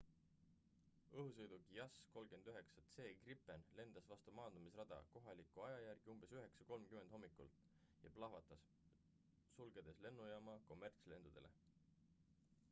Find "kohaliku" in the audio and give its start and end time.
5.13-5.67